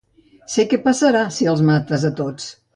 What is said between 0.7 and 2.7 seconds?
què passarà si els mates a tots.